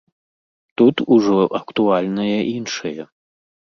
Тут 0.81 1.03
ужо 1.15 1.37
актуальнае 1.61 2.37
іншае. 2.57 3.01